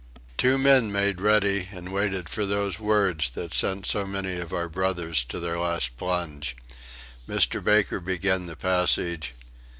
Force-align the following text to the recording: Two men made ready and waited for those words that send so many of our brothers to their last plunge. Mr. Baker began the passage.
Two 0.35 0.57
men 0.57 0.91
made 0.91 1.21
ready 1.21 1.69
and 1.71 1.93
waited 1.93 2.27
for 2.27 2.43
those 2.43 2.79
words 2.79 3.29
that 3.35 3.53
send 3.53 3.85
so 3.85 4.07
many 4.07 4.39
of 4.39 4.51
our 4.51 4.67
brothers 4.67 5.23
to 5.25 5.39
their 5.39 5.53
last 5.53 5.95
plunge. 5.95 6.55
Mr. 7.29 7.63
Baker 7.63 7.99
began 7.99 8.47
the 8.47 8.55
passage. 8.55 9.35